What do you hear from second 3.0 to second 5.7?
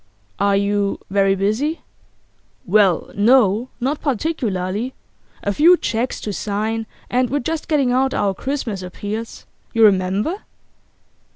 no, not particularly. A